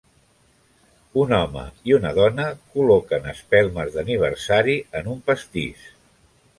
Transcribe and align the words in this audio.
Un 1.23 1.33
home 1.39 1.65
i 1.91 1.95
una 1.99 2.13
dona 2.21 2.47
col·loquen 2.73 3.31
espelmes 3.35 3.95
d'aniversari 3.99 4.79
en 5.03 5.15
un 5.17 5.25
pastís. 5.31 5.91